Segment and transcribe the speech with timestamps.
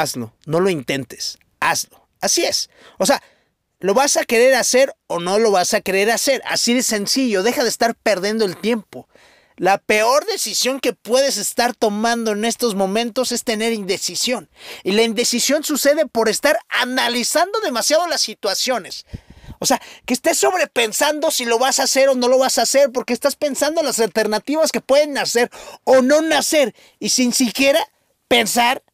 [0.00, 0.32] hazlo.
[0.46, 2.06] No lo intentes, hazlo.
[2.20, 2.70] Así es.
[2.98, 3.22] O sea,
[3.80, 6.42] ¿lo vas a querer hacer o no lo vas a querer hacer?
[6.46, 7.42] Así de sencillo.
[7.42, 9.08] Deja de estar perdiendo el tiempo.
[9.56, 14.48] La peor decisión que puedes estar tomando en estos momentos es tener indecisión.
[14.84, 19.04] Y la indecisión sucede por estar analizando demasiado las situaciones.
[19.58, 22.62] O sea, que estés sobrepensando si lo vas a hacer o no lo vas a
[22.62, 25.50] hacer, porque estás pensando en las alternativas que pueden nacer
[25.82, 27.80] o no nacer, y sin siquiera
[28.28, 28.84] pensar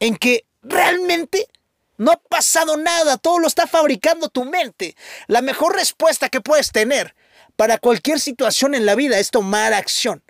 [0.00, 1.48] en que realmente
[1.96, 4.96] no ha pasado nada, todo lo está fabricando tu mente.
[5.26, 7.14] La mejor respuesta que puedes tener
[7.56, 10.22] para cualquier situación en la vida es tomar acción.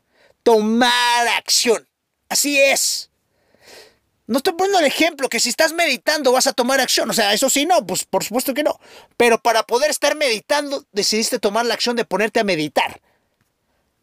[0.42, 1.86] Tomar acción.
[2.28, 3.10] Así es.
[4.26, 7.08] No estoy poniendo el ejemplo que si estás meditando vas a tomar acción.
[7.10, 8.78] O sea, eso sí, no, pues por supuesto que no.
[9.16, 13.00] Pero para poder estar meditando, decidiste tomar la acción de ponerte a meditar.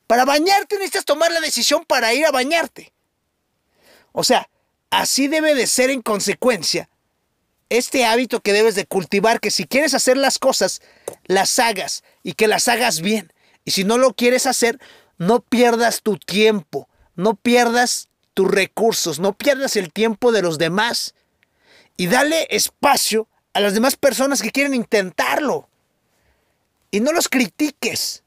[0.08, 2.94] Para bañarte necesitas tomar la decisión para ir a bañarte.
[4.12, 4.50] O sea,
[5.00, 6.90] así debe de ser en consecuencia
[7.70, 10.82] este hábito que debes de cultivar, que si quieres hacer las cosas,
[11.26, 13.34] las hagas y que las hagas bien.
[13.64, 14.80] Y si no lo quieres hacer,
[15.18, 21.16] no pierdas tu tiempo, no pierdas tus recursos, no pierdas el tiempo de los demás
[21.98, 25.68] y dale espacio a las demás personas que quieren intentarlo.
[26.92, 28.24] Y no los critiques.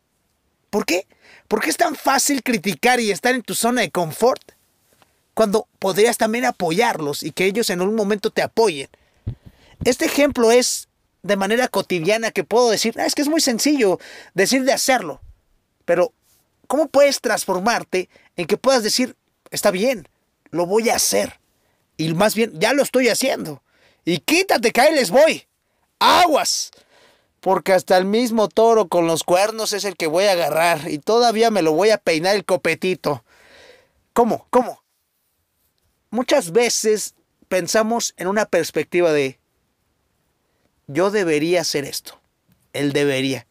[0.70, 1.06] ¿Por qué?
[1.46, 4.57] Porque es tan fácil criticar y estar en tu zona de confort
[5.38, 8.88] cuando podrías también apoyarlos y que ellos en un momento te apoyen.
[9.84, 10.88] Este ejemplo es
[11.22, 14.00] de manera cotidiana que puedo decir, ah, es que es muy sencillo
[14.34, 15.20] decir de hacerlo,
[15.84, 16.12] pero
[16.66, 19.14] ¿cómo puedes transformarte en que puedas decir,
[19.52, 20.08] está bien,
[20.50, 21.38] lo voy a hacer.
[21.96, 23.62] Y más bien, ya lo estoy haciendo.
[24.04, 25.46] Y quítate que ahí les voy.
[26.00, 26.72] Aguas.
[27.38, 30.90] Porque hasta el mismo toro con los cuernos es el que voy a agarrar.
[30.90, 33.22] Y todavía me lo voy a peinar el copetito.
[34.12, 34.48] ¿Cómo?
[34.50, 34.82] ¿Cómo?
[36.10, 37.14] Muchas veces
[37.48, 39.38] pensamos en una perspectiva de
[40.86, 42.20] yo debería hacer esto.
[42.72, 43.46] Él debería.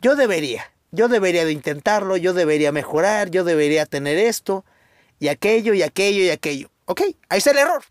[0.00, 0.72] Yo debería.
[0.92, 4.64] Yo debería de intentarlo, yo debería mejorar, yo debería tener esto
[5.20, 6.70] y aquello y aquello y aquello.
[6.86, 7.84] Ok, ahí está el error.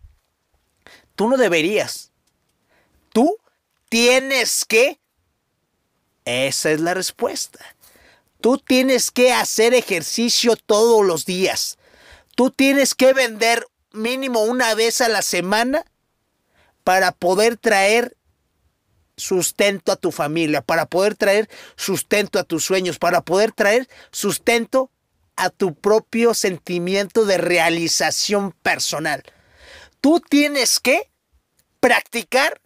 [1.14, 2.12] Tú no deberías.
[3.12, 3.38] Tú
[3.88, 4.98] tienes que...
[6.24, 7.64] Esa es la respuesta.
[8.40, 11.78] Tú tienes que hacer ejercicio todos los días.
[12.34, 15.84] Tú tienes que vender mínimo una vez a la semana
[16.84, 18.16] para poder traer
[19.16, 24.90] sustento a tu familia, para poder traer sustento a tus sueños, para poder traer sustento
[25.36, 29.22] a tu propio sentimiento de realización personal.
[30.00, 31.10] Tú tienes que
[31.80, 32.60] practicar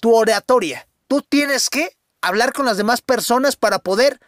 [0.00, 0.88] tu oratoria.
[1.06, 4.20] Tú tienes que hablar con las demás personas para poder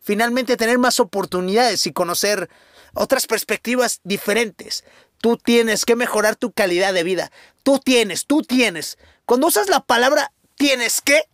[0.00, 2.48] finalmente tener más oportunidades y conocer
[2.94, 4.84] otras perspectivas diferentes.
[5.20, 7.30] Tú tienes que mejorar tu calidad de vida.
[7.62, 8.98] Tú tienes, tú tienes.
[9.26, 11.24] Cuando usas la palabra tienes que,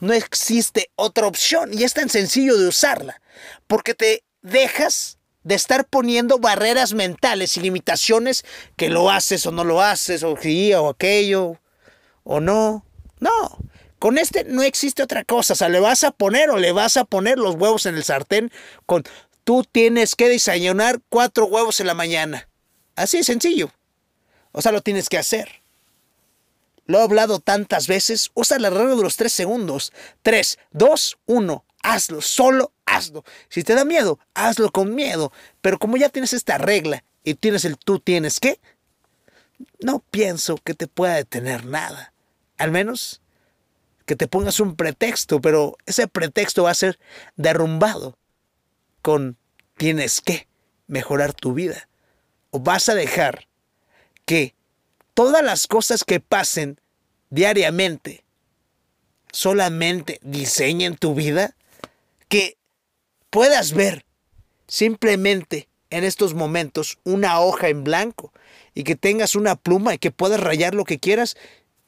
[0.00, 3.20] no existe otra opción y es tan sencillo de usarla,
[3.66, 8.44] porque te dejas de estar poniendo barreras mentales y limitaciones
[8.76, 11.60] que lo haces o no lo haces, o sí o aquello,
[12.24, 12.84] o no.
[13.20, 13.58] No,
[13.98, 15.54] con este no existe otra cosa.
[15.54, 18.04] O sea, le vas a poner o le vas a poner los huevos en el
[18.04, 18.50] sartén
[18.86, 19.04] con
[19.44, 22.48] tú tienes que desayunar cuatro huevos en la mañana.
[22.96, 23.70] Así de sencillo.
[24.52, 25.62] O sea, lo tienes que hacer.
[26.86, 28.30] Lo he hablado tantas veces.
[28.34, 29.92] Usa la regla de los tres segundos.
[30.22, 33.24] Tres, dos, uno hazlo, solo hazlo.
[33.48, 35.30] Si te da miedo, hazlo con miedo.
[35.60, 38.58] Pero como ya tienes esta regla y tienes el tú tienes que,
[39.80, 42.12] no pienso que te pueda detener nada.
[42.56, 43.20] Al menos
[44.06, 46.98] que te pongas un pretexto, pero ese pretexto va a ser
[47.36, 48.18] derrumbado
[49.04, 49.36] con
[49.76, 50.48] tienes que
[50.86, 51.90] mejorar tu vida.
[52.48, 53.48] O vas a dejar
[54.24, 54.54] que
[55.12, 56.80] todas las cosas que pasen
[57.28, 58.24] diariamente
[59.30, 61.54] solamente diseñen tu vida
[62.30, 62.56] que
[63.28, 64.06] puedas ver
[64.68, 68.32] simplemente en estos momentos una hoja en blanco
[68.72, 71.36] y que tengas una pluma y que puedas rayar lo que quieras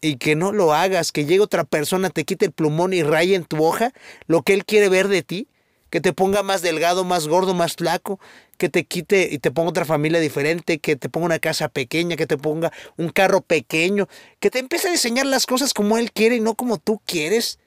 [0.03, 3.37] y que no lo hagas, que llegue otra persona, te quite el plumón y raye
[3.37, 3.95] en tu hoja
[4.27, 5.49] lo que él quiere ver de ti,
[5.91, 8.19] que te ponga más delgado, más gordo, más flaco,
[8.59, 12.17] que te quite y te ponga otra familia diferente, que te ponga una casa pequeña,
[12.17, 14.09] que te ponga un carro pequeño,
[14.41, 17.59] que te empiece a diseñar las cosas como él quiere y no como tú quieres.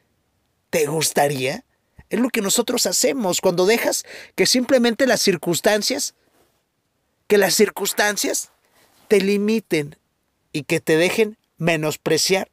[0.69, 1.63] ¿Te gustaría?
[2.09, 4.03] Es lo que nosotros hacemos cuando dejas
[4.35, 6.15] que simplemente las circunstancias,
[7.27, 8.51] que las circunstancias
[9.07, 9.95] te limiten
[10.51, 12.49] y que te dejen menospreciar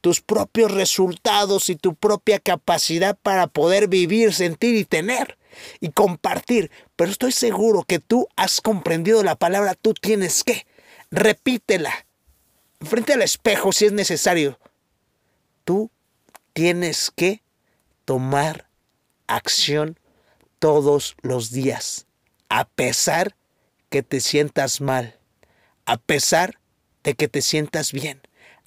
[0.00, 5.38] tus propios resultados y tu propia capacidad para poder vivir, sentir y tener
[5.80, 6.70] y compartir.
[6.96, 10.66] Pero estoy seguro que tú has comprendido la palabra tú tienes que.
[11.10, 12.06] repítela.
[12.80, 14.58] Frente al espejo si es necesario.
[15.64, 15.90] Tú
[16.52, 17.42] tienes que
[18.04, 18.68] tomar
[19.26, 19.98] acción
[20.58, 22.06] todos los días,
[22.48, 23.36] a pesar
[23.88, 25.18] que te sientas mal,
[25.84, 26.58] a pesar
[27.02, 28.20] de que te sientas bien,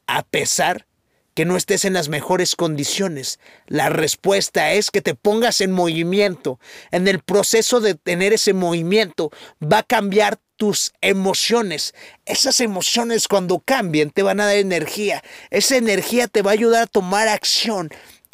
[0.08, 0.88] a pesar
[1.34, 3.40] que no estés en las mejores condiciones.
[3.68, 6.60] La respuesta es que te pongas en movimiento.
[6.92, 9.32] En el proceso de tener ese movimiento
[9.62, 11.94] va a cambiar tus emociones.
[12.26, 15.24] Esas emociones cuando cambien te van a dar energía.
[15.50, 17.90] Esa energía te va a ayudar a tomar acción.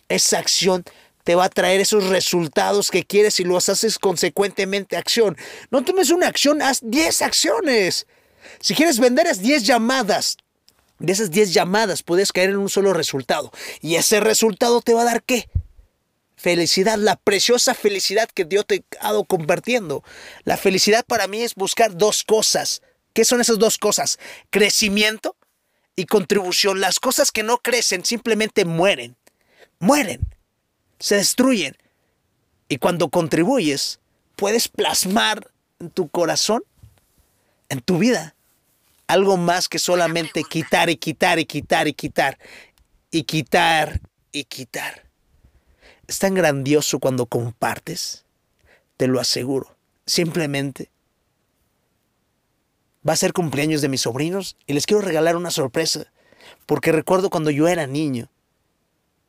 [0.10, 0.84] Esa acción
[1.24, 5.38] te va a traer esos resultados que quieres y los haces consecuentemente acción.
[5.70, 8.08] No tomes una acción, haz 10 acciones.
[8.60, 10.38] Si quieres vender, haz 10 llamadas.
[11.00, 13.52] De esas 10 llamadas puedes caer en un solo resultado.
[13.82, 15.50] Y ese resultado te va a dar qué?
[16.36, 20.04] Felicidad, la preciosa felicidad que Dios te ha dado compartiendo.
[20.44, 22.82] La felicidad para mí es buscar dos cosas.
[23.14, 24.20] ¿Qué son esas dos cosas?
[24.50, 25.36] Crecimiento
[25.96, 26.80] y contribución.
[26.80, 29.18] Las cosas que no crecen simplemente mueren.
[29.80, 30.22] Mueren.
[31.00, 31.78] Se destruyen.
[32.68, 34.00] Y cuando contribuyes,
[34.36, 35.50] puedes plasmar
[35.80, 36.64] en tu corazón,
[37.70, 38.36] en tu vida,
[39.10, 42.38] algo más que solamente quitar y quitar y quitar y quitar
[43.10, 44.02] y quitar
[44.32, 45.10] y quitar.
[46.08, 48.24] Es tan grandioso cuando compartes,
[48.98, 49.76] te lo aseguro.
[50.06, 50.92] Simplemente
[53.08, 56.12] va a ser cumpleaños de mis sobrinos y les quiero regalar una sorpresa,
[56.68, 58.30] porque recuerdo cuando yo era niño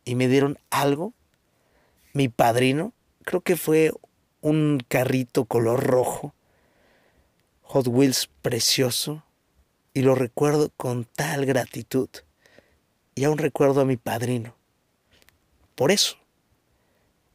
[0.04, 1.14] y me dieron algo,
[2.12, 2.92] mi padrino,
[3.24, 3.92] creo que fue
[4.42, 6.34] un carrito color rojo,
[7.62, 9.24] Hot Wheels precioso,
[9.94, 12.08] y lo recuerdo con tal gratitud.
[13.14, 14.54] Y aún recuerdo a mi padrino.
[15.75, 16.16] Por eso.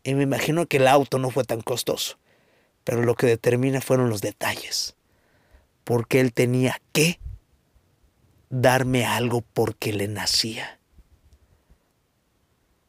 [0.03, 2.17] Y me imagino que el auto no fue tan costoso,
[2.83, 4.95] pero lo que determina fueron los detalles.
[5.83, 7.19] Porque él tenía que
[8.49, 10.79] darme algo porque le nacía.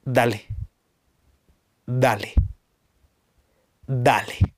[0.04, 0.46] Dale,
[1.86, 2.34] dale,
[3.86, 4.55] dale.